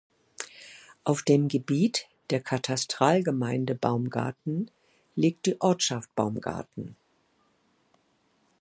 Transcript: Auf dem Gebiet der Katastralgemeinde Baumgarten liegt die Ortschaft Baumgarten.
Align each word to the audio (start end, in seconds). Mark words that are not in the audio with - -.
Auf 1.03 1.21
dem 1.21 1.47
Gebiet 1.47 2.09
der 2.31 2.41
Katastralgemeinde 2.41 3.75
Baumgarten 3.75 4.71
liegt 5.15 5.45
die 5.45 5.61
Ortschaft 5.61 6.15
Baumgarten. 6.15 6.95